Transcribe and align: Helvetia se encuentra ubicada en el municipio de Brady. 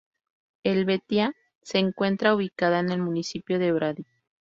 Helvetia 0.63 1.35
se 1.61 1.77
encuentra 1.77 2.33
ubicada 2.33 2.79
en 2.79 2.89
el 2.89 3.03
municipio 3.03 3.59
de 3.59 3.71
Brady. 3.71 4.05